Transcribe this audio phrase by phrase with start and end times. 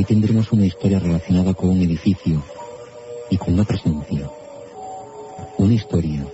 [0.00, 2.42] Hoy tendremos una historia relacionada con un edificio
[3.28, 4.30] y con una presencia.
[5.58, 6.26] Una historia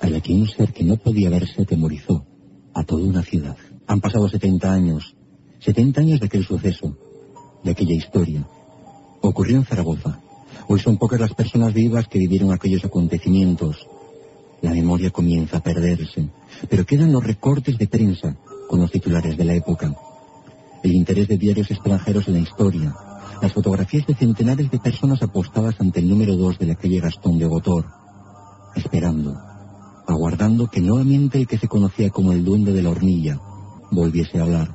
[0.00, 2.24] a la que un ser que no podía verse atemorizó
[2.72, 3.56] a toda una ciudad.
[3.88, 5.16] Han pasado 70 años,
[5.58, 6.96] 70 años de aquel suceso,
[7.64, 8.46] de aquella historia.
[9.22, 10.20] Ocurrió en Zaragoza.
[10.68, 13.88] Hoy son pocas las personas vivas que vivieron aquellos acontecimientos.
[14.62, 16.28] La memoria comienza a perderse,
[16.68, 18.36] pero quedan los recortes de prensa
[18.68, 19.96] con los titulares de la época
[20.82, 22.94] el interés de diarios extranjeros en la historia,
[23.42, 27.38] las fotografías de centenares de personas apostadas ante el número dos de la calle Gastón
[27.38, 27.86] de Gotor,
[28.74, 29.36] esperando,
[30.06, 33.40] aguardando que nuevamente el que se conocía como el duende de la hornilla
[33.90, 34.74] volviese a hablar.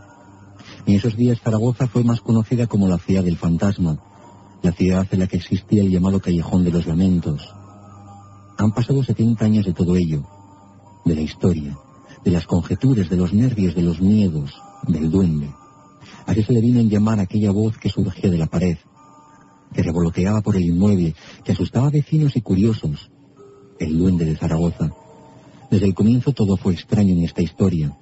[0.85, 3.97] En esos días Zaragoza fue más conocida como la ciudad del fantasma,
[4.61, 7.53] la ciudad en la que existía el llamado callejón de los lamentos.
[8.57, 10.23] Han pasado 70 años de todo ello,
[11.05, 11.77] de la historia,
[12.23, 14.51] de las conjeturas, de los nervios, de los miedos,
[14.87, 15.51] del duende.
[16.25, 18.77] Así se le vino en llamar aquella voz que surgía de la pared,
[19.73, 23.11] que revoloteaba por el inmueble, que asustaba vecinos y curiosos.
[23.79, 24.91] El duende de Zaragoza.
[25.69, 27.95] Desde el comienzo todo fue extraño en esta historia.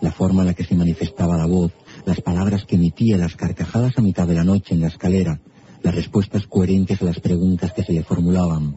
[0.00, 1.72] La forma en la que se manifestaba la voz,
[2.04, 5.40] las palabras que emitía, las carcajadas a mitad de la noche en la escalera,
[5.82, 8.76] las respuestas coherentes a las preguntas que se le formulaban,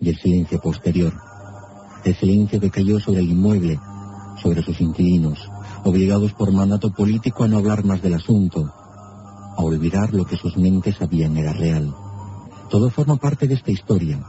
[0.00, 1.12] y el silencio posterior.
[2.04, 3.78] El silencio que cayó sobre el inmueble,
[4.40, 5.47] sobre sus inquilinos,
[5.88, 8.70] obligados por mandato político a no hablar más del asunto,
[9.56, 11.94] a olvidar lo que sus mentes sabían era real.
[12.68, 14.22] Todo forma parte de esta historia.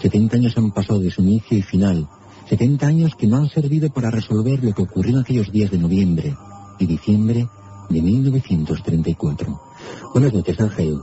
[0.00, 2.08] 70 años han pasado de su inicio y final,
[2.48, 5.78] 70 años que no han servido para resolver lo que ocurrió en aquellos días de
[5.78, 6.34] noviembre
[6.78, 7.46] y diciembre
[7.90, 9.60] de 1934.
[10.14, 10.98] Buenas noches, Ángel.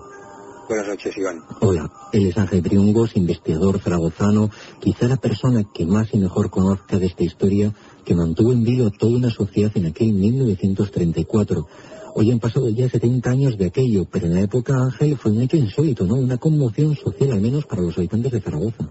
[0.67, 1.43] Buenas noches, Iván.
[1.61, 4.49] Hola, él es Ángel Triungos, investigador zaragozano,
[4.79, 7.71] quizá la persona que más y mejor conozca de esta historia
[8.05, 11.67] que mantuvo en vilo toda una sociedad en aquel 1934.
[12.13, 15.41] Hoy han pasado ya 70 años de aquello, pero en la época, Ángel, fue un
[15.41, 16.15] hecho insólito, ¿no?
[16.15, 18.89] Una conmoción social, al menos para los habitantes de Zaragoza.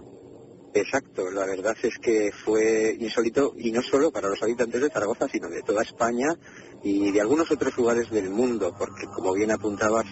[0.75, 5.27] Exacto, la verdad es que fue insólito y no solo para los habitantes de Zaragoza,
[5.31, 6.37] sino de toda España
[6.83, 10.05] y de algunos otros lugares del mundo, porque como bien apuntabas,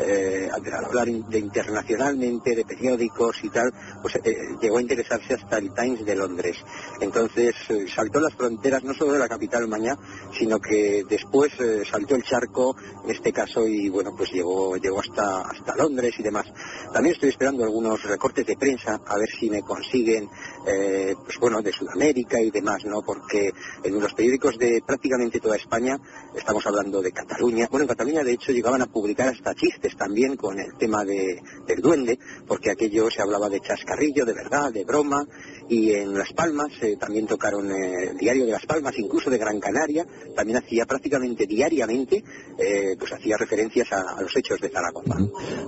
[0.00, 5.58] eh, al hablar de internacionalmente, de periódicos y tal, pues eh, llegó a interesarse hasta
[5.58, 6.56] el Times de Londres.
[7.00, 9.96] Entonces eh, saltó las fronteras no solo de la capital Mañá,
[10.38, 15.00] sino que después eh, saltó el charco, en este caso, y bueno, pues llegó, llegó
[15.00, 16.46] hasta, hasta Londres y demás.
[16.92, 20.28] También estoy esperando algunos recortes de prensa, a ver si me consiguen,
[20.64, 23.02] pues bueno, de Sudamérica y demás, ¿no?
[23.02, 23.50] Porque
[23.82, 25.98] en los periódicos de prácticamente toda España,
[26.36, 30.36] estamos hablando de Cataluña, bueno, en Cataluña de hecho llegaban a publicar hasta chistes también
[30.36, 34.84] con el tema de, del duende, porque aquello se hablaba de chascarrillo, de verdad, de
[34.84, 35.26] broma,
[35.68, 39.38] y en Las Palmas eh, también tocaron eh, el diario de Las Palmas, incluso de
[39.38, 42.24] Gran Canaria, también hacía prácticamente diariamente,
[42.58, 45.16] eh, pues hacía referencias a, los hechos de Zaragoza.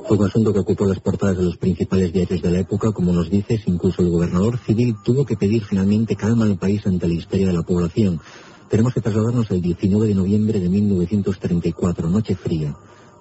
[0.07, 3.13] Fue un asunto que ocupó las portadas de los principales diarios de la época, como
[3.13, 7.15] nos dices, incluso el gobernador civil tuvo que pedir finalmente calma al país ante la
[7.15, 8.21] histeria de la población.
[8.69, 12.75] Tenemos que trasladarnos el 19 de noviembre de 1934, noche fría.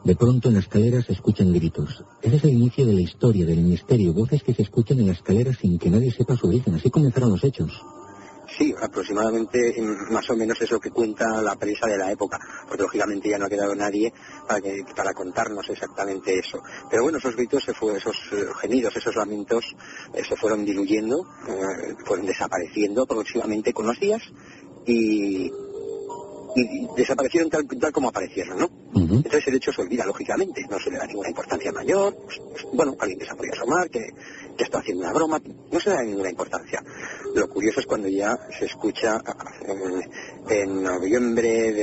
[0.04, 2.04] De pronto en la escalera se escuchan gritos.
[2.22, 5.14] Ese es el inicio de la historia, del misterio, voces que se escuchan en la
[5.14, 6.76] escalera sin que nadie sepa su origen.
[6.76, 7.72] Así comenzaron los hechos.
[8.58, 9.74] Sí, aproximadamente
[10.12, 12.38] más o menos es lo que cuenta la prensa de la época,
[12.68, 14.14] porque lógicamente ya no ha quedado nadie
[14.46, 14.62] para,
[14.94, 16.62] para contarnos exactamente eso.
[16.90, 19.64] Pero bueno, esos gritos, se fue, esos eh, gemidos, esos lamentos
[20.14, 24.22] eh, se fueron diluyendo, eh, fueron desapareciendo progresivamente con los días
[24.86, 25.46] y,
[26.56, 28.83] y desaparecieron tal, tal como aparecieron, ¿no?
[28.96, 32.66] Entonces el hecho se olvida, lógicamente, no se le da ninguna importancia mayor, pues, pues,
[32.74, 34.00] bueno, alguien que se ha podido asomar, que,
[34.58, 35.40] que está haciendo una broma,
[35.72, 36.84] no se le da ninguna importancia.
[37.36, 39.22] Lo curioso es cuando ya se escucha
[40.50, 41.74] en, noviembre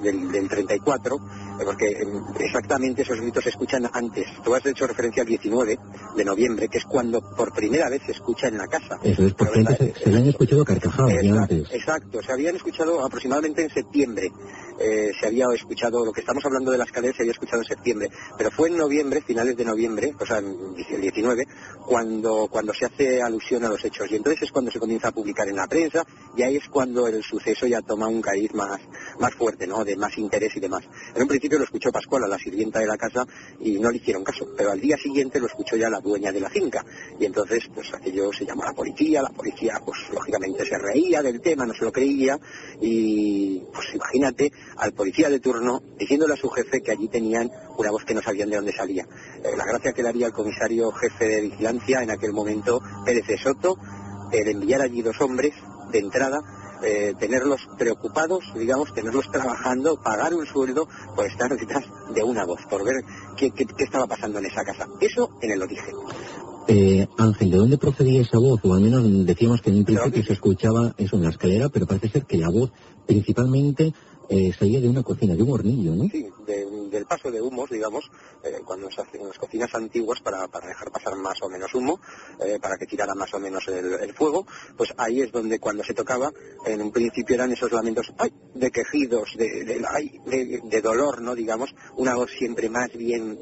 [0.00, 1.16] del, del 34,
[1.64, 2.02] porque
[2.38, 4.26] exactamente esos gritos se escuchan antes.
[4.42, 5.78] Tú has hecho referencia al 19
[6.16, 8.98] de noviembre, que es cuando por primera vez se escucha en la casa.
[9.02, 11.68] Eso es, porque antes se, se, le han escuchado carcajadas antes.
[11.72, 14.30] Exacto, se habían escuchado aproximadamente en septiembre.
[14.82, 17.58] Eh, se había escuchado lo que está estamos hablando de las cadenas se había escuchado
[17.58, 21.44] en septiembre, pero fue en noviembre, finales de noviembre, o sea, el 19,
[21.84, 24.08] cuando, cuando se hace alusión a los hechos.
[24.12, 26.06] Y entonces es cuando se comienza a publicar en la prensa
[26.36, 28.80] y ahí es cuando el suceso ya toma un cariz más,
[29.18, 29.84] más fuerte, ¿no?
[29.84, 30.84] De más interés y demás.
[31.16, 33.26] En un principio lo escuchó Pascual, la sirvienta de la casa,
[33.58, 36.38] y no le hicieron caso, pero al día siguiente lo escuchó ya la dueña de
[36.38, 36.84] la finca.
[37.18, 41.22] Y entonces, pues aquello se llamó a la policía, la policía, pues lógicamente se reía
[41.22, 42.38] del tema, no se lo creía,
[42.80, 45.82] y pues imagínate al policía de turno
[46.20, 49.06] diciéndole a su jefe que allí tenían una voz que no sabían de dónde salía.
[49.42, 53.26] Eh, la gracia que le haría el comisario jefe de vigilancia en aquel momento, Pérez
[53.26, 53.78] de Soto,
[54.30, 55.52] el enviar allí dos hombres
[55.90, 56.40] de entrada
[56.82, 61.84] eh, tenerlos preocupados, digamos, tenerlos trabajando, pagar un sueldo por estar detrás
[62.14, 63.02] de una voz, por ver
[63.36, 64.86] qué, estaba pasando en esa casa.
[65.00, 65.94] Eso en el origen.
[66.68, 68.60] Eh, Ángel, ¿de dónde procedía esa voz?
[68.64, 71.86] O al menos decíamos que en un principio se escuchaba eso en la escalera, pero
[71.86, 72.70] parece ser que la voz
[73.06, 73.92] principalmente
[74.32, 76.04] eh, salía de una cocina, de un hornillo, ¿no?
[76.08, 78.08] Sí, del paso de humos, digamos,
[78.44, 82.00] eh, cuando se hacen las cocinas antiguas para, dejar pasar más o menos humo,
[82.38, 84.46] eh, para que tirara más o menos el, fuego,
[84.76, 86.30] pues ahí es donde cuando se tocaba,
[86.64, 88.32] en un principio eran esos lamentos ¡ay!
[88.54, 91.34] de quejidos, de, de, de dolor, ¿no?
[91.34, 93.36] Digamos, una voz siempre más bien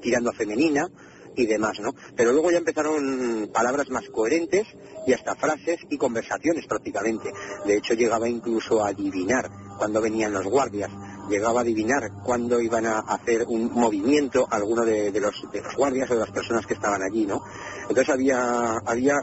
[0.00, 0.88] tirando a femenina,
[1.36, 1.94] y demás, ¿no?
[2.16, 4.66] Pero luego ya empezaron palabras más coherentes
[5.06, 7.32] y hasta frases y conversaciones prácticamente.
[7.66, 10.90] De hecho, llegaba incluso a adivinar cuando venían los guardias,
[11.28, 16.10] llegaba a adivinar cuándo iban a hacer un movimiento alguno de, los, de los guardias
[16.10, 17.42] o de las personas que estaban allí, ¿no?
[17.88, 19.16] Entonces había, había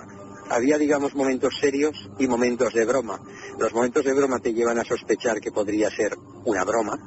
[0.49, 3.19] había, digamos, momentos serios y momentos de broma.
[3.59, 6.97] Los momentos de broma te llevan a sospechar que podría ser una broma,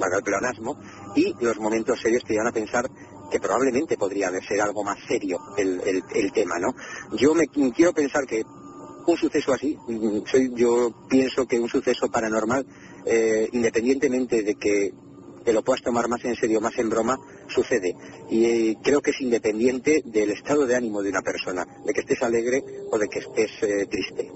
[0.00, 0.78] valga el pleonasmo,
[1.14, 2.88] y los momentos serios te llevan a pensar
[3.30, 5.80] que probablemente podría ser algo más serio el,
[6.14, 6.74] el, tema, ¿no?
[7.16, 8.42] Yo me quiero pensar que
[9.06, 12.66] un suceso así, mm, soy, yo pienso que un suceso paranormal,
[13.04, 14.92] eh, independientemente de que
[15.44, 17.18] te lo puedas tomar más en serio, más en broma,
[17.48, 17.94] sucede.
[18.30, 22.00] Y eh, creo que es independiente del estado de ánimo de una persona, de que
[22.00, 24.30] estés alegre o de que estés eh, triste.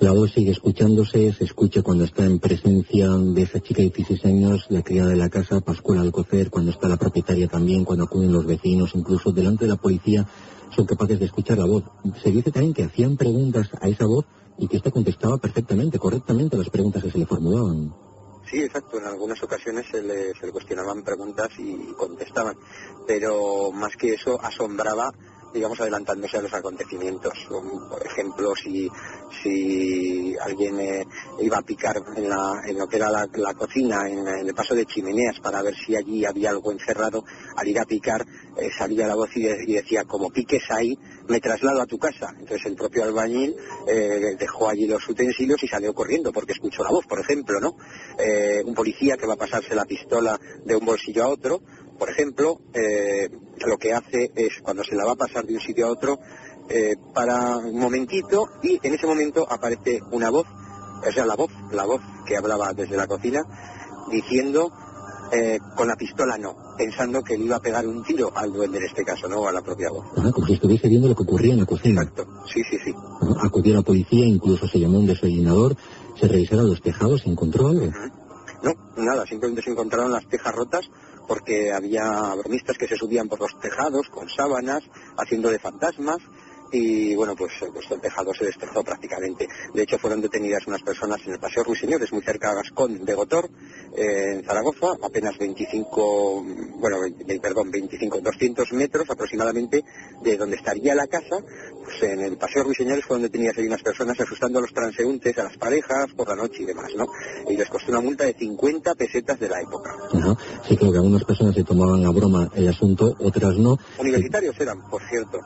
[0.00, 4.24] La voz sigue escuchándose, se escucha cuando está en presencia de esa chica de 16
[4.26, 8.32] años, la criada de la casa, Pascual Alcocer, cuando está la propietaria también, cuando acuden
[8.32, 10.26] los vecinos, incluso delante de la policía,
[10.74, 11.84] son capaces de escuchar la voz.
[12.22, 14.26] Se dice también que hacían preguntas a esa voz
[14.58, 17.94] y que ésta contestaba perfectamente, correctamente las preguntas que se le formulaban.
[18.50, 18.98] Sí, exacto.
[18.98, 22.56] En algunas ocasiones se le, cuestionaban preguntas y contestaban,
[23.06, 25.12] pero más que eso asombraba
[25.52, 27.32] digamos, adelantándose a los acontecimientos.
[27.48, 28.90] Por ejemplo, si,
[29.42, 31.06] si alguien eh,
[31.40, 34.86] iba a picar en, la, en, lo que era la, cocina, en, el paso de
[34.86, 37.24] chimeneas, para ver si allí había algo encerrado,
[37.56, 38.24] al ir a picar
[38.56, 40.98] eh, salía la voz y, decía, como piques ahí,
[41.28, 42.34] me traslado a tu casa.
[42.38, 43.56] Entonces el propio albañil
[43.86, 47.76] eh, dejó allí los utensilios y salió corriendo porque escuchó la voz, por ejemplo, ¿no?
[48.64, 51.60] un policía que va a pasarse la pistola de un bolsillo a otro,
[51.98, 53.28] por ejemplo, eh,
[53.66, 56.18] lo que hace es cuando se la va a pasar de un sitio a otro,
[56.68, 60.46] eh, para un momentito y en ese momento aparece una voz,
[61.06, 63.44] o sea, la voz, la voz que hablaba desde la cocina,
[64.10, 64.72] diciendo
[65.32, 68.78] eh, con la pistola no, pensando que le iba a pegar un tiro al duende
[68.78, 70.06] en este caso, no a la propia voz.
[70.16, 72.02] Ah, como si estuviese viendo lo que ocurría en la cocina.
[72.02, 72.94] Exacto, sí, sí, sí.
[73.42, 75.76] acudió a la policía, incluso se llamó un desayunador,
[76.18, 77.86] se revisaron los tejados, ¿se encontró algo?
[78.62, 80.88] No, nada, simplemente se encontraron las tejas rotas
[81.26, 84.82] porque había bromistas que se subían por los tejados con sábanas,
[85.16, 86.18] haciendo de fantasmas,
[86.72, 89.46] y bueno, pues, pues, el tejado se destrozó prácticamente.
[89.72, 93.14] De hecho, fueron detenidas unas personas en el Paseo Ruiseñores, muy cerca de Gascón de
[93.14, 93.48] Gotor,
[93.96, 96.44] eh, en Zaragoza, apenas 25,
[96.78, 96.98] bueno,
[97.40, 99.84] perdón, 25, 200 metros aproximadamente
[100.22, 101.36] de donde estaría la casa,
[101.84, 105.44] pues en el Paseo Ruiseñores fueron detenidas ahí unas personas asustando a los transeúntes, a
[105.44, 107.06] las parejas, por la noche y demás, ¿no?
[107.48, 109.94] Y les costó una multa de 50 pesetas de la época.
[110.68, 113.78] Sí, creo que algunas personas se tomaban a broma el asunto, otras no.
[113.98, 115.38] Universitarios eran, por cierto.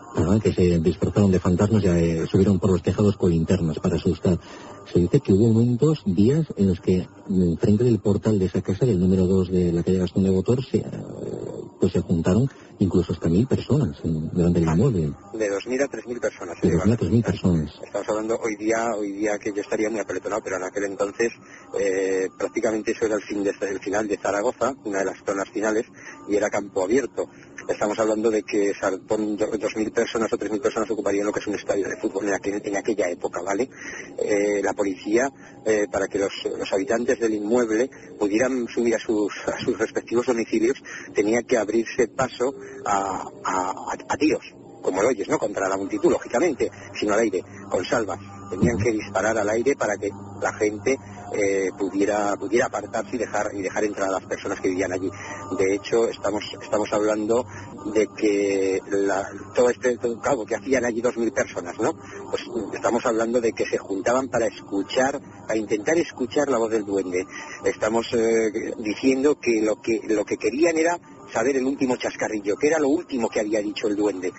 [0.43, 0.79] que se
[1.11, 4.39] disfrazaron de fantasmas y eh, subieron por los tejados con linternas para asustar.
[4.93, 7.09] Se dice que hubo momentos, días, en los que
[7.59, 10.65] frente del portal de esa casa, del número 2 de la calle Gastón de Botor,
[10.65, 10.85] se, eh,
[11.81, 15.13] pues se juntaron incluso hasta mil personas en, delante del inmueble.
[15.33, 16.61] De 2.000 a 3.000 personas.
[16.61, 17.81] De 2.000 a 3.000 personas.
[17.85, 21.33] Estamos hablando hoy día, hoy día que yo estaría muy apeletonado, pero en aquel entonces
[21.79, 25.49] eh, prácticamente eso era el, fin de, el final de Zaragoza, una de las zonas
[25.51, 25.87] finales,
[26.29, 27.29] y era campo abierto.
[27.69, 31.89] Estamos hablando de que 2.000 personas o 3.000 personas ocuparían lo que es un estadio
[31.89, 33.69] de fútbol en, en aquella época, ¿vale?
[34.19, 35.31] Eh, la policía,
[35.65, 36.33] eh, para que los,
[36.73, 40.83] habitantes del inmueble pudieran subir a sus, a sus respectivos domicilios,
[41.15, 44.45] tenía que abrirse paso a, a, tiros,
[44.83, 45.39] como lo oyes, ¿no?
[45.39, 48.19] Contra la multitud, lógicamente, sino al aire, con salvas.
[48.51, 50.11] Tenían que disparar al aire para que
[50.43, 50.99] la gente
[51.33, 55.11] eh, pudiera pudiera apartarse y dejar y dejar entrar a las personas que vivían allí.
[55.59, 57.47] De hecho, estamos estamos hablando
[57.95, 58.81] de que
[59.55, 61.95] todo este todo, que hacían allí dos mil personas, ¿no?
[62.31, 62.43] Pues
[62.75, 67.27] estamos hablando de que se juntaban para escuchar, para intentar escuchar la voz del duende.
[67.65, 70.99] Estamos eh, diciendo que lo que lo que querían era
[71.33, 74.33] saber el último chascarrillo, que era lo último que había dicho el duende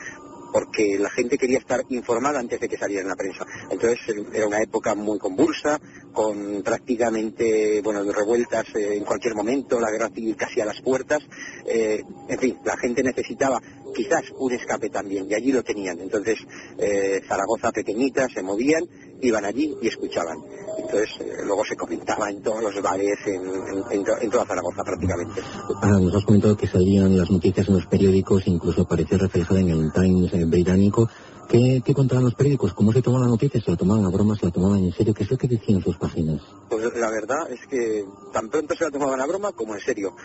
[0.52, 3.46] porque la gente quería estar informada antes de que saliera en la prensa.
[3.70, 4.00] Entonces
[4.34, 5.80] era una época muy convulsa,
[6.12, 11.20] con prácticamente, bueno, revueltas eh, en cualquier momento, la guerra civil casi a las puertas.
[11.66, 13.62] Eh, en fin, la gente necesitaba
[13.94, 16.00] quizás un escape también, y allí lo tenían.
[16.00, 16.40] Entonces,
[16.78, 18.86] eh, Zaragoza pequeñita, se movían,
[19.22, 20.38] iban allí y escuchaban.
[20.78, 25.42] Entonces, eh, luego se comentaba en todos los bares, en, toda Zaragoza prácticamente.
[25.82, 29.70] Ahora, nos has comentado que salían las noticias en los periódicos, incluso apareció reflejada en
[29.70, 31.10] el Times eh, británico.
[31.52, 32.74] ¿Qué, contaban los periódicos?
[32.74, 33.66] ¿Cómo se tomaban las noticias?
[33.66, 34.40] ¿Se la tomaban a bromas?
[34.40, 35.14] ¿Se la tomaban en serio?
[35.14, 36.42] ¿Qué es lo que decían sus páginas?
[36.70, 40.16] Pues la verdad es que tan pronto se la tomaban a broma como en serio.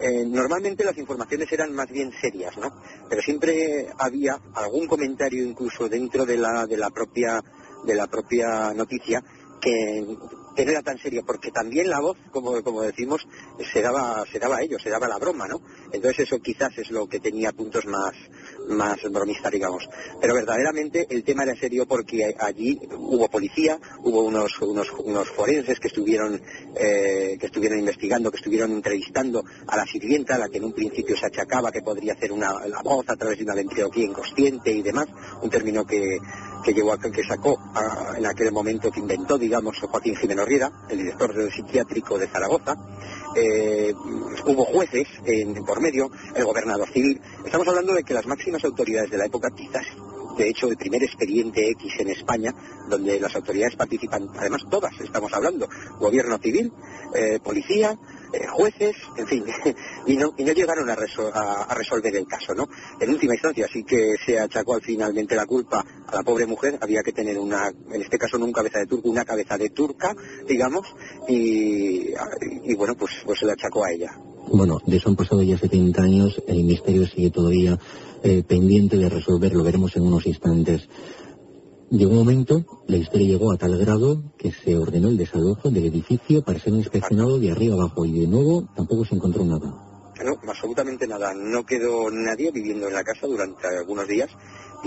[0.00, 2.70] Eh, normalmente las informaciones eran más bien serias, ¿no?
[3.08, 7.42] Pero siempre había algún comentario incluso dentro de la, de la propia
[7.84, 9.22] de la propia noticia
[9.60, 10.16] que,
[10.64, 13.26] no era tan serio, porque también la voz, como, como decimos,
[13.72, 15.60] se daba, se daba a ello, se daba la broma, ¿no?
[15.92, 18.14] Entonces eso quizás es lo que tenía puntos más,
[18.68, 19.88] más bromistas, digamos.
[20.20, 25.88] Pero verdaderamente el tema era serio porque allí hubo policía, hubo unos, unos, forenses que
[25.88, 26.40] estuvieron,
[26.76, 31.16] eh, que estuvieron investigando, que estuvieron entrevistando a la sirvienta, la que en un principio
[31.16, 34.82] se achacaba que podría hacer una, la voz a través de una ventriloquía inconsciente y
[34.82, 35.06] demás,
[35.42, 36.18] un término que,
[36.64, 37.58] que llevó a, que sacó
[38.16, 42.76] en aquel momento, que inventó, digamos, Joaquín Jiménez Riera, el director del psiquiátrico de Zaragoza.
[43.34, 43.92] Eh,
[44.46, 47.20] hubo jueces en, por medio, el gobernador civil.
[47.44, 49.86] Estamos hablando de que las máximas autoridades de la época, quizás
[50.36, 52.54] de hecho el primer expediente X en España,
[52.88, 56.72] donde las autoridades participan, además todas estamos hablando, gobierno civil,
[57.14, 57.98] eh, policía,
[58.32, 59.44] eh, jueces, en fin,
[60.06, 62.68] y no, y no llegaron a, a, resolver el caso, ¿no?
[63.00, 67.02] En última instancia, sí que se achacó finalmente la culpa a la pobre mujer, había
[67.02, 70.14] que tener una, en este caso no una cabeza de turco, una cabeza de turca,
[70.46, 70.86] digamos,
[71.28, 72.12] y,
[72.64, 74.10] y bueno, pues, pues se le achacó a ella.
[74.52, 77.78] Bueno, de eso han pasado ya 70 años, el misterio sigue todavía
[78.22, 80.88] eh, pendiente de resolver, lo veremos en unos instantes.
[81.90, 85.86] Llegó un momento, la historia llegó a tal grado que se ordenó el desalojo del
[85.86, 89.72] edificio para ser inspeccionado de arriba abajo y de nuevo tampoco se encontró nada.
[90.24, 91.32] No, absolutamente nada.
[91.32, 94.30] No quedó nadie viviendo en la casa durante algunos días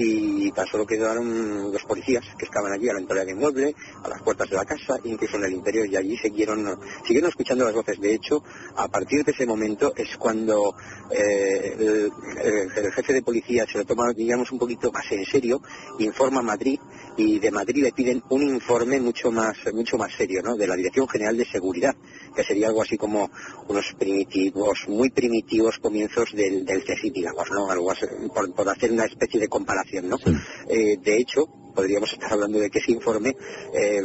[0.02, 4.08] y tan solo quedaron los policías que estaban allí a la entrada del inmueble, a
[4.08, 7.74] las puertas de la casa, incluso en el interior, y allí siguieron, siguieron escuchando las
[7.74, 8.00] voces.
[8.00, 8.42] De hecho,
[8.78, 10.74] a partir de ese momento es cuando
[11.12, 15.62] eh, el, jefe de policía se lo toma, digamos, un poquito más en serio,
[16.00, 16.80] informa a Madrid
[17.18, 20.56] y de Madrid le piden un informe mucho más, mucho más serio, ¿no?
[20.56, 21.96] De la Dirección General de Seguridad,
[22.34, 23.30] que sería algo así como
[23.68, 27.70] unos primitivos, muy primitivos comienzos del, del digamos, ¿no?
[27.70, 27.92] Algo
[28.56, 32.92] por hacer una especie de comparación eh, de hecho, podríamos estar hablando de que ese
[32.92, 33.36] informe
[33.74, 34.02] eh,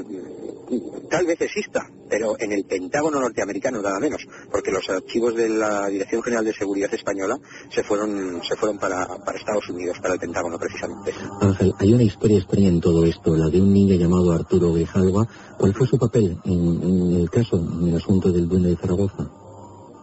[1.11, 5.89] tal vez exista, pero en el Pentágono norteamericano nada menos, porque los archivos de la
[5.89, 7.39] Dirección General de Seguridad Española
[7.71, 11.13] se fueron, se fueron para, Estados Unidos, para el Pentágono precisamente.
[11.41, 15.27] Ángel, hay una historia extraña en todo esto, la de un niño llamado Arturo Bejalva.
[15.59, 19.29] ¿Cuál fue su papel en, el caso, en el asunto del duende de Zaragoza?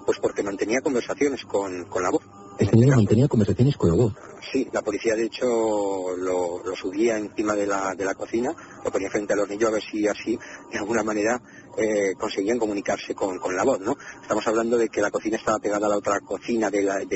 [0.06, 2.24] Pues porque mantenía conversaciones con, con la voz.
[2.62, 4.16] Este niño mantenía conversaciones con la.
[4.52, 5.46] Sí, la policía de hecho
[6.16, 8.54] lo, subía encima de la, de la cocina,
[8.86, 10.38] lo ponía frente al hornillo a ver si así
[10.72, 11.42] de alguna manera
[11.78, 13.98] eh, conseguían comunicarse con, la voz, ¿no?
[14.22, 17.08] Estamos hablando de que la cocina estaba pegada a la otra cocina del,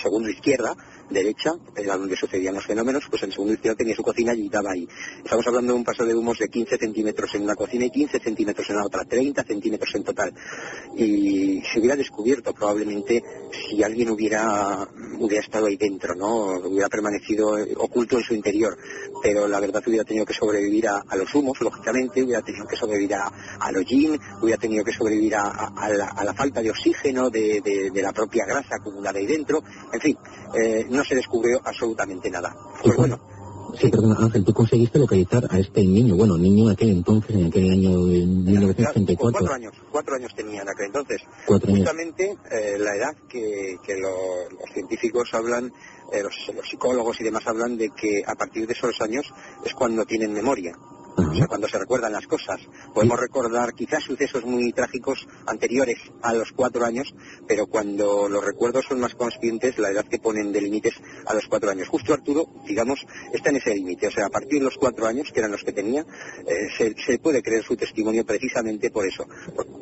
[0.00, 0.76] segundo izquierda,
[1.08, 4.72] derecha, era donde sucedían los fenómenos, pues el segundo izquierda tenía su cocina y estaba
[4.72, 4.86] ahí.
[5.24, 8.20] Estamos hablando de un paso de humos de 15 centímetros en una cocina y 15
[8.20, 10.34] centímetros en la otra, 30 centímetros en total.
[10.96, 14.86] Y se hubiera descubierto probablemente si alguien hubiera,
[15.18, 16.58] hubiera estado ahí dentro, ¿no?
[16.58, 18.76] Hubiera permanecido oculto en su interior.
[19.22, 23.14] Pero la verdad hubiera tenido que sobrevivir a, los humos, lógicamente, hubiera tenido que sobrevivir
[23.14, 23.84] a, a los
[24.40, 25.70] hubiera tenido que sobrevivir a,
[26.24, 29.62] la, falta de oxígeno de, la propia grasa acumulada ahí dentro.
[29.92, 30.18] En fin,
[30.54, 32.54] eh, no se descubrió absolutamente nada.
[32.82, 33.20] Pues bueno.
[33.80, 37.46] Sí, perdona, Ángel, tú conseguiste localizar a este niño, bueno, niño en aquel entonces, en
[37.46, 39.16] aquel año de 1934.
[39.16, 41.22] Cuatro años, cuatro años tenía en aquel entonces.
[41.44, 45.72] Cuatro Justamente eh, la edad que, los científicos hablan,
[46.12, 49.26] eh, los, los, psicólogos y demás hablan de que a partir de esos años
[49.64, 50.72] es cuando tienen memoria
[51.16, 52.60] o sea, cuando se recuerdan las cosas.
[52.92, 57.14] Podemos recordar quizás sucesos muy trágicos anteriores a los cuatro años,
[57.46, 60.94] pero cuando los recuerdos son más conscientes, la edad que ponen de límites
[61.26, 61.88] a los cuatro años.
[61.88, 65.30] Justo Arturo, digamos, está en ese límite, o sea, a partir de los cuatro años,
[65.32, 66.04] que eran los que tenía,
[66.46, 69.26] eh, se, puede creer su testimonio precisamente por eso.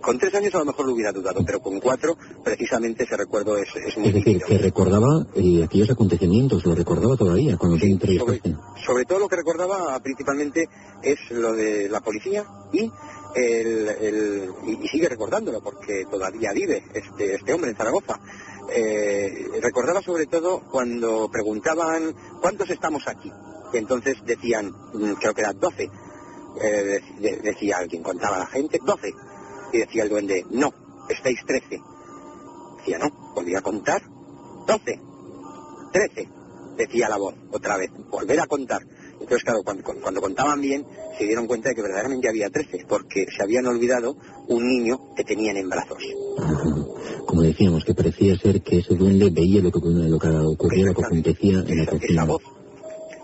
[0.01, 3.57] Con tres años a lo mejor lo hubiera dudado, pero con cuatro, precisamente ese recuerdo
[3.57, 7.99] es, es muy Es decir, que recordaba eh, aquellos acontecimientos, lo recordaba todavía cuando sí,
[8.19, 8.41] sobre,
[8.85, 10.69] sobre todo lo que recordaba principalmente
[11.03, 12.91] es lo de la policía y
[13.35, 18.21] el, y, sigue recordándolo porque todavía vive este, este hombre en Zaragoza.
[18.71, 23.31] Eh, recordaba sobre todo cuando preguntaban cuántos estamos aquí.
[23.73, 25.91] Y entonces decían, mm, creo que eran 12.
[26.61, 27.01] Eh,
[27.43, 29.13] decía alguien, contaba la gente, 12.
[29.73, 30.73] Y decía el duende, no,
[31.09, 31.81] estáis 13.
[32.79, 34.03] Decía, no, volvía a contar,
[34.67, 35.01] 12,
[35.93, 36.29] 13.
[36.77, 38.83] Decía la voz otra vez, volver a contar.
[39.33, 39.63] Entonces, claro,
[40.03, 40.85] cuando, contaban bien,
[41.17, 44.15] se dieron cuenta de que verdaderamente había 13, porque se habían olvidado
[44.49, 46.03] un niño que tenían en brazos.
[47.27, 50.95] Como decíamos, que parecía ser que ese duende veía lo que, lo que ocurría, lo
[50.95, 52.27] que acontecía en la cocina.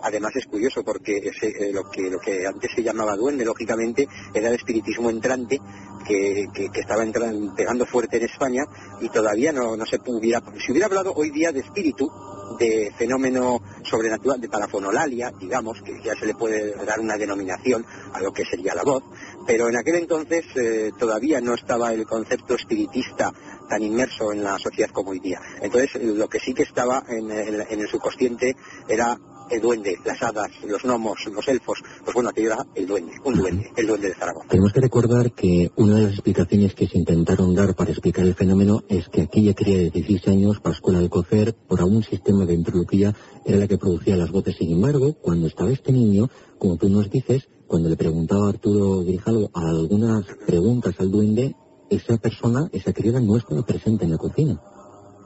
[0.01, 5.09] Además es curioso porque eh, lo, que, antes se llamaba duende, lógicamente, era el espiritismo
[5.09, 5.59] entrante
[6.05, 8.63] que, estaba entrando, pegando fuerte en España
[9.01, 10.41] y todavía no, se hubiera...
[10.59, 12.09] Si hubiera hablado hoy día de espíritu,
[12.57, 18.21] de fenómeno sobrenatural, de parafonolalia, digamos, que ya se le puede dar una denominación a
[18.21, 19.03] lo que sería la voz,
[19.45, 23.31] pero en aquel entonces eh, todavía no estaba el concepto espiritista
[23.69, 25.39] tan inmerso en la sociedad como hoy día.
[25.61, 28.55] Entonces, lo que sí que estaba en el subconsciente
[28.87, 29.15] era
[29.49, 33.35] el duende, las hadas, los gnomos, los elfos, pues bueno, aquello era el duende, un
[33.35, 34.47] duende, el duende de Zaragoza.
[34.49, 38.35] Tenemos que recordar que una de las explicaciones que se intentaron dar para explicar el
[38.35, 42.55] fenómeno es que aquella cría de 16 años, Pascuala de Cocer, por algún sistema de
[42.55, 43.15] ventriloquía,
[43.45, 44.55] era la que producía las voces.
[44.57, 49.03] Sin embargo, cuando estaba este niño, como tú nos dices, cuando le preguntaba a Arturo
[49.03, 51.55] Grijalo algunas preguntas al duende,
[51.89, 54.59] esa persona, esa criada no estaba presente en la cocina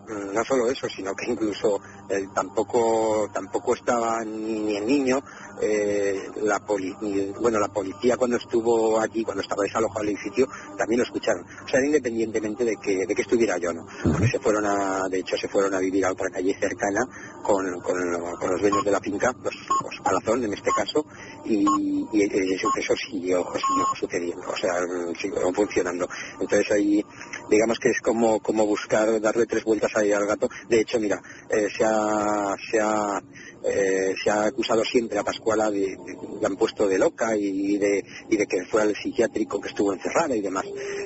[0.07, 1.79] no solo eso, sino que incluso
[2.09, 5.21] eh, tampoco tampoco estaba ni, el niño,
[5.61, 6.61] eh, la
[7.39, 11.45] bueno, la policía cuando estuvo allí, cuando estaba desalojado el edificio, también lo escucharon.
[11.63, 13.85] O sea, independientemente de que, de que estuviera yo, ¿no?
[14.03, 17.05] Porque se fueron a, de hecho, se fueron a vivir a otra calle cercana
[17.43, 19.55] con, los dueños de la finca, los,
[20.03, 21.05] Palazón en este caso,
[21.45, 21.65] y,
[22.13, 24.73] eso, siguió, siguió sucediendo, o sea,
[25.19, 26.07] siguió funcionando.
[26.39, 27.05] Entonces ahí,
[27.53, 30.49] digamos que es como, como buscar darle tres vueltas ahí al gato.
[30.67, 33.21] De hecho, mira, eh, se ha, se ha
[33.65, 38.03] eh, se ha acusado siempre a Pascuala de, de, han puesto de loca y de,
[38.29, 40.65] y de que fue al psiquiátrico que estuvo encerrada y demás.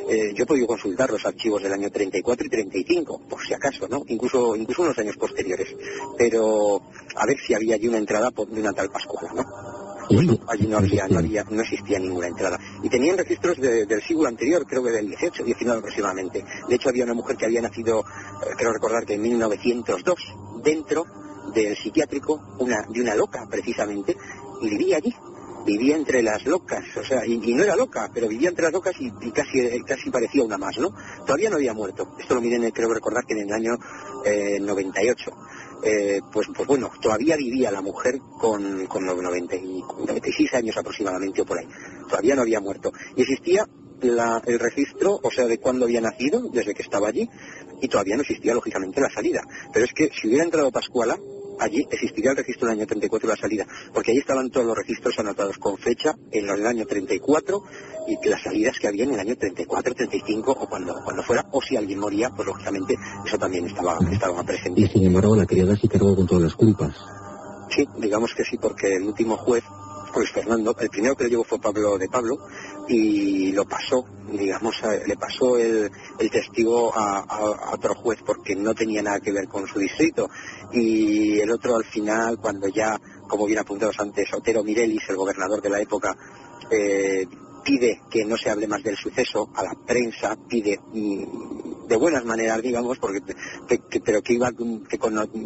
[0.09, 3.87] Eh, yo he podido consultar los archivos del año 34 y 35, por si acaso,
[3.87, 4.03] ¿no?
[4.07, 5.67] Incluso, incluso unos años posteriores.
[6.17, 6.81] Pero
[7.15, 9.86] a ver si había allí una entrada de una tal Pascuala, ¿no?
[10.47, 12.59] Allí no había, no había, no existía ninguna entrada.
[12.83, 16.43] Y tenían registros del siglo anterior, creo que del 18, 19 aproximadamente.
[16.67, 20.15] De hecho había una mujer que había nacido, eh, creo recordar que en 1902,
[20.63, 21.05] dentro
[21.53, 24.15] del psiquiátrico, una, de una loca precisamente,
[24.61, 25.13] y vivía allí.
[25.65, 28.93] Vivía entre las locas, o sea, y, no era loca, pero vivía entre las locas
[28.99, 30.93] y, casi, eh, casi parecía una más, ¿no?
[31.25, 32.15] Todavía no había muerto.
[32.17, 33.77] Esto lo miren, creo recordar que en el año
[34.61, 35.31] 98.
[35.83, 41.59] Eh, pues, pues bueno, todavía vivía la mujer con, con 96 años aproximadamente o por
[41.59, 41.67] ahí.
[42.09, 42.91] Todavía no había muerto.
[43.15, 43.65] Y existía
[44.01, 47.27] el registro, o sea, de cuándo había nacido, desde que estaba allí,
[47.81, 49.41] y todavía no existía, lógicamente, la salida.
[49.73, 51.17] Pero es que si hubiera entrado Pascuala,
[51.59, 54.77] allí existiría el registro del año 34 y la salida, porque allí estaban todos los
[54.77, 57.63] registros anotados con fecha en los del año 34
[58.07, 61.61] y las salidas que había en el año 34, 35 o cuando, cuando fuera, o
[61.61, 64.81] si alguien moría, pues lógicamente eso también estaba, estaba presente.
[64.81, 66.95] Y sin embargo la criada sí cargó con todas las culpas.
[67.69, 69.63] Sí, digamos que sí, porque el último juez
[70.17, 72.37] Luis Fernando, el primero que le llevó fue Pablo de Pablo
[72.87, 75.91] y lo pasó, digamos, le pasó el,
[76.31, 80.29] testigo a, otro juez porque no tenía nada que ver con su distrito.
[80.71, 85.61] Y el otro al final, cuando ya, como bien apuntados antes, Otero Mirelis, el gobernador
[85.61, 86.15] de la época,
[86.71, 87.25] eh,
[87.63, 92.25] pide que no se hable más del suceso a la prensa, pide mm, de buenas
[92.25, 93.19] maneras, digamos, porque
[94.03, 94.99] pero que iba que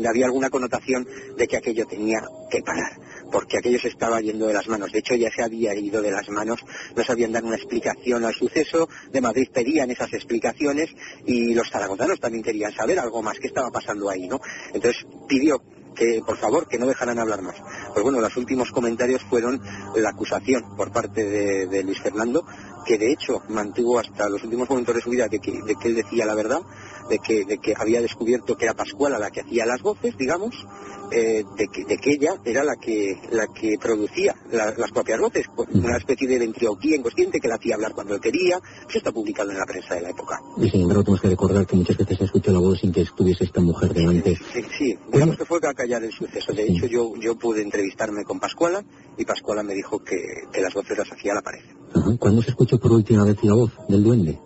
[0.08, 2.99] había alguna connotación de que aquello tenía que parar
[3.32, 4.91] porque aquello se estaba yendo de las manos.
[4.91, 6.60] De hecho, ya se había ido de las manos,
[6.95, 8.89] no sabían dar una explicación al suceso.
[9.12, 10.89] De Madrid pedían esas explicaciones
[11.25, 14.39] y los zaragozanos también querían saber algo más, qué estaba pasando ahí, ¿no?
[14.73, 15.62] Entonces pidió
[15.95, 17.56] que por favor que no dejaran hablar más.
[17.93, 19.62] Pues bueno, los últimos comentarios fueron
[19.95, 22.45] la acusación por parte de, Luis Fernando
[22.86, 25.96] que de hecho mantuvo hasta los últimos momentos de su vida de que, de él
[25.96, 26.62] decía la verdad,
[27.10, 30.65] de que, de que había descubierto que era Pascuala la que hacía las voces, digamos,
[31.12, 35.19] eh, de, que, de, que, ella era la que la que producía la, las propias
[35.19, 38.58] voces, pues, una especie de ventriloquía inconsciente que la hacía hablar cuando quería.
[38.88, 40.39] Eso está publicado en la prensa de la época.
[40.58, 43.02] Y sin embargo tenemos que recordar que muchas veces se escuchó la voz sin que
[43.02, 44.38] estuviese esta mujer delante.
[44.54, 44.97] Sí, sí.
[45.12, 46.54] digamos que fue a callar el suceso.
[46.54, 48.84] De hecho, yo, yo pude entrevistarme con Pascuala
[49.17, 50.17] y Pascuala me dijo que,
[50.52, 51.62] que las voces las hacía la pared.
[51.93, 52.17] Ajá.
[52.17, 54.39] ¿Cuándo se escuchó por última vez la voz del duende?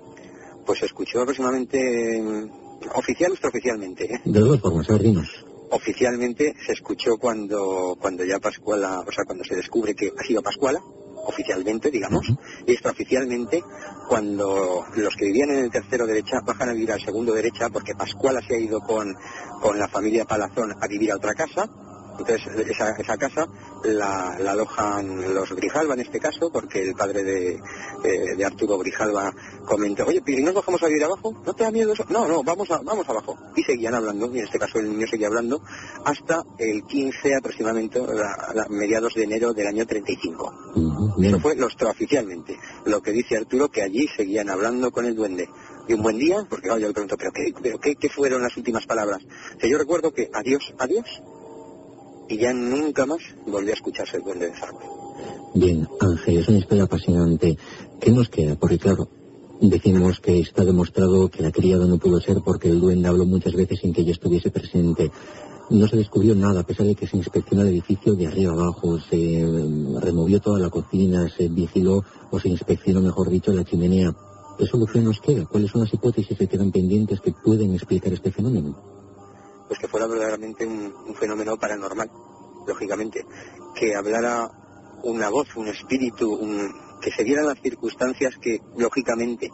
[0.66, 1.80] Pues se escuchó aproximadamente,
[2.96, 4.16] oficial o extraoficialmente.
[4.16, 4.22] ¿eh?
[4.26, 9.26] De dos formas, a ver, dinos oficialmente se escuchó cuando, cuando ya Pascuala, o sea,
[9.26, 10.82] cuando se descubre que ha sido Pascuala,
[11.28, 12.64] oficialmente, digamos, uh -huh.
[12.68, 13.64] y extraoficialmente
[14.08, 17.96] cuando los que vivían en el tercero derecha bajan a vivir al segundo derecha porque
[17.96, 19.14] Pascuala se ha ido con,
[19.62, 21.68] con la familia Palazón a vivir a otra casa,
[22.20, 23.48] entonces esa, esa casa
[23.86, 27.54] la, la, alojan los Grijalva en este caso, porque el padre de,
[28.04, 29.34] eh, de Arturo Grijalva
[29.66, 31.34] comentó, oye, ¿y no nos bajamos a vivir abajo?
[31.46, 32.06] ¿No te da miedo eso?
[32.10, 33.38] No, no, vamos, a, vamos abajo.
[33.56, 35.62] Y seguían hablando, y en este caso el niño seguía hablando,
[36.04, 40.54] hasta el 15 aproximadamente, a, a mediados de enero del año 35.
[40.76, 41.26] Uh -huh.
[41.28, 42.58] Eso fue lo extraoficialmente.
[42.86, 45.50] Lo que dice Arturo, que allí seguían hablando con el duende.
[45.88, 48.42] Y un buen día, porque oh, yo le pregunto, ¿pero qué, pero qué, qué fueron
[48.42, 49.22] las últimas palabras?
[49.60, 51.06] Que yo recuerdo que adiós, adiós,
[52.28, 54.88] y ya nunca más volví a escucharse el duende de Zaragoza.
[55.54, 57.58] Bien, Ángel, es una historia apasionante.
[58.00, 58.56] ¿Qué nos queda?
[58.56, 59.08] Porque claro,
[59.62, 63.54] decimos que está demostrado que la criada no pudo ser porque el duende habló muchas
[63.54, 65.12] veces sin que ella estuviese presente.
[65.70, 69.00] No se descubrió nada, a pesar de que se inspeccionó el edificio de arriba abajo,
[69.00, 69.44] se
[70.00, 74.14] removió toda la cocina, se vigiló o se inspeccionó, mejor dicho, la chimenea.
[74.58, 75.46] ¿Qué solución nos queda?
[75.46, 78.95] ¿Cuáles son las hipótesis que quedan pendientes que pueden explicar este fenómeno?
[79.68, 82.10] Pues que fuera verdaderamente un, fenómeno paranormal,
[82.68, 83.26] lógicamente,
[83.76, 84.50] que hablara
[85.04, 86.40] una voz, un espíritu,
[87.02, 89.52] que se dieran las circunstancias que lógicamente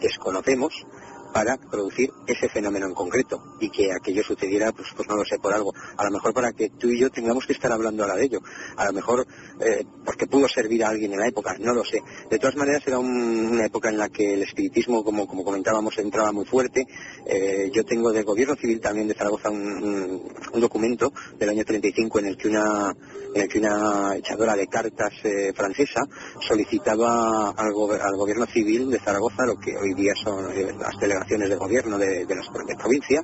[0.00, 0.86] desconocemos
[1.32, 5.38] para producir ese fenómeno en concreto y que aquello sucediera, pues, pues no lo sé,
[5.38, 5.72] por algo.
[5.96, 8.40] A lo mejor para que tú y yo tengamos que estar hablando ahora de ello.
[8.76, 9.26] A lo mejor
[9.60, 12.00] eh, porque pudo servir a alguien en la época, no lo sé.
[12.30, 15.96] De todas maneras era un, una época en la que el espiritismo, como, como comentábamos,
[15.98, 16.86] entraba muy fuerte.
[17.26, 22.26] Eh, yo tengo del gobierno civil también de Zaragoza un, documento del año 35 en
[22.26, 22.94] el que una,
[23.34, 26.02] en el que una echadora de cartas eh, francesa
[26.46, 30.44] solicitaba al, go al, gobierno civil de Zaragoza lo que hoy día son
[30.78, 33.22] las delegaciones de gobierno de, de, las, de provincia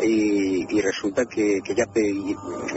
[0.00, 1.84] y, resulta que, que ya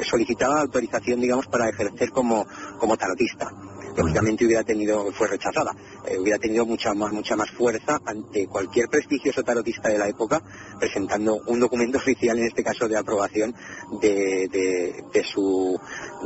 [0.04, 2.46] solicitaba autorización, digamos, para ejercer como,
[2.80, 3.52] como tarotista
[3.96, 5.72] lógicamente hubiera tenido, fue rechazada,
[6.06, 10.42] eh, hubiera tenido mucha más, mucha más fuerza ante cualquier prestigioso tarotista de la época
[10.80, 13.54] presentando un documento oficial, en este caso de aprobación
[14.02, 14.48] de,
[15.14, 15.80] de, su,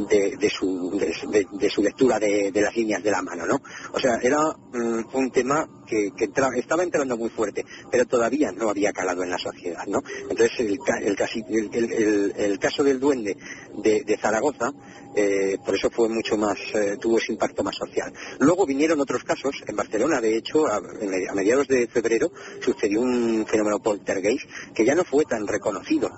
[0.10, 3.62] de, su, de, su lectura de, las líneas de la mano, ¿no?
[3.94, 6.12] O sea, era um, un tema que,
[6.56, 10.02] estaba entrando muy fuerte, pero todavía no había calado en la sociedad, ¿no?
[10.30, 13.38] Entonces, el, el, el, el caso del duende
[13.78, 14.72] de, Zaragoza,
[15.16, 18.14] eh, por eso fue mucho más, eh, tuvo ese impacto más social.
[18.40, 23.46] Luego vinieron otros casos, en Barcelona, de hecho, a, a, mediados de febrero, sucedió un
[23.48, 26.10] fenómeno poltergeist que ya no fue tan reconocido,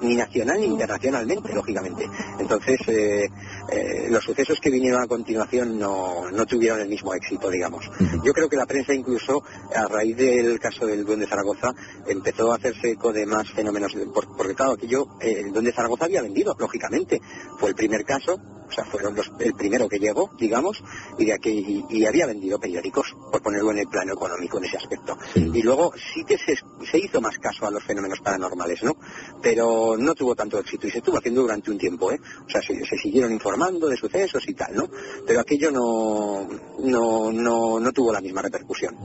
[0.00, 2.08] ni nacional ni internacionalmente, lógicamente.
[2.38, 3.28] Entonces, eh,
[3.70, 7.84] eh, los sucesos que vinieron a continuación no, no tuvieron el mismo éxito, digamos.
[8.24, 9.42] Yo creo que la prensa incluso,
[9.74, 11.74] a raíz del caso del Duende Zaragoza,
[12.06, 13.94] empezó a hacerse eco de más fenómenos,
[14.36, 17.20] porque claro, que yo, eh, el Duende Zaragoza había vendido, lógicamente.
[17.58, 18.40] Fue el primer caso,
[18.72, 20.82] o sea, fueron los, el primero que llegó, digamos,
[21.18, 24.64] y de aquí, y, y, había vendido periódicos, por ponerlo en el plano económico en
[24.64, 25.16] ese aspecto.
[25.34, 25.50] Sí.
[25.52, 26.56] Y luego sí que se,
[26.90, 28.96] se, hizo más caso a los fenómenos paranormales, ¿no?
[29.42, 32.20] Pero no tuvo tanto éxito y se estuvo haciendo durante un tiempo, ¿eh?
[32.46, 34.88] O sea, se, se siguieron informando de sucesos y tal, ¿no?
[35.26, 36.48] Pero aquello no,
[36.80, 38.96] no, no, no tuvo la misma repercusión.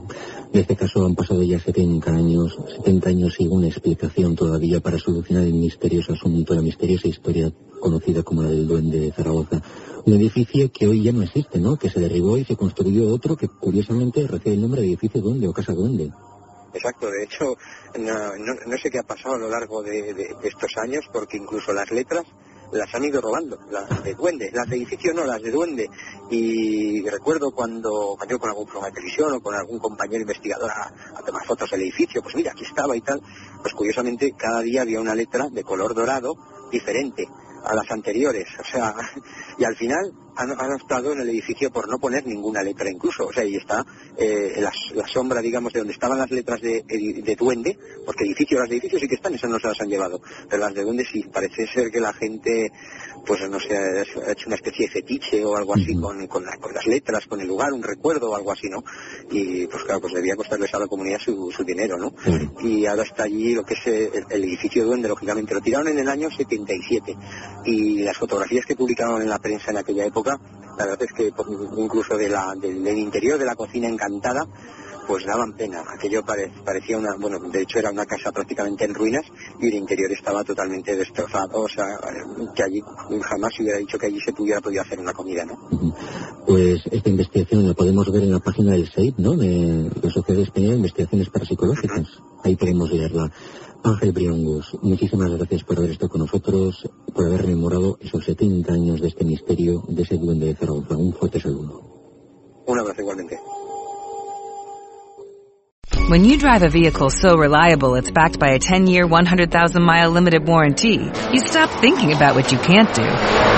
[0.52, 4.98] En este caso han pasado ya 70 años, 70 años sin una explicación todavía para
[4.98, 9.57] solucionar el misterioso asunto, la misteriosa historia conocida como la del Duende de Zaragoza.
[10.04, 11.76] Un edificio que hoy ya no existe, ¿no?
[11.76, 15.48] Que se derribó y se construyó otro que curiosamente recibe el nombre de edificio Duende
[15.48, 16.10] o Casa Duende.
[16.72, 17.56] Exacto, de hecho,
[17.98, 22.24] no, sé qué ha pasado a lo largo de, estos años, porque incluso las letras
[22.70, 25.88] las han ido robando, las de duende, las de edificio no, las de duende.
[26.30, 31.18] Y recuerdo cuando, cuando con algún programa de televisión o con algún compañero investigador a,
[31.18, 33.22] a, tomar fotos del edificio, pues mira, aquí estaba y tal,
[33.62, 36.36] pues curiosamente cada día había una letra de color dorado
[36.70, 37.26] diferente
[37.64, 38.94] a las anteriores, o sea,
[39.58, 43.26] y al final han, han, optado en el edificio por no poner ninguna letra incluso,
[43.26, 43.84] o sea, y está
[44.16, 48.68] eh, la, sombra, digamos, de donde estaban las letras de, de, duende, porque edificios, las
[48.68, 51.04] de edificios sí que están, esas no se las han llevado, pero las de duende
[51.04, 52.70] sí, parece ser que la gente,
[53.26, 56.86] pues no sé, ha hecho una especie de fetiche o algo así con, con, las
[56.86, 58.84] letras, con el lugar, un recuerdo o algo así, ¿no?
[59.30, 62.12] Y pues claro, pues debía costarles a la comunidad su, su dinero, ¿no?
[62.60, 65.98] Y ahora está allí lo que es el, el edificio duende, lógicamente, lo tiraron en
[65.98, 67.16] el año 77
[67.64, 70.27] y las fotografías que publicaron en la prensa en aquella época
[70.78, 71.32] la verdad es que
[71.76, 74.46] incluso de la, del, interior de la cocina encantada,
[75.08, 75.82] pues daban pena.
[75.88, 79.24] Aquello parecía una, bueno, de hecho era una casa prácticamente en ruinas
[79.58, 81.86] y el interior estaba totalmente destrozado, o sea,
[82.54, 82.82] que allí
[83.22, 85.56] jamás se hubiera dicho que allí se pudiera podido hacer una comida, ¿no?
[86.46, 89.32] Pues esta investigación la podemos ver en la página del SEIP, ¿no?
[89.32, 92.06] De la Sociedad Española de Investigaciones Parapsicológicas.
[92.44, 93.32] Ahí podemos leerla.
[93.84, 99.00] Ángel Briongus, muchísimas gracias por haber estado con nosotros, por haber rememorado esos 70 años
[99.00, 100.96] de este misterio de ese duende de Zaragoza.
[100.96, 101.82] Un fuerte saludo.
[102.66, 103.38] Un abrazo igualmente.
[106.10, 111.10] When you drive a vehicle so reliable it's backed by a 10-year, 100,000-mile limited warranty,
[111.32, 113.57] you stop thinking about what you can't do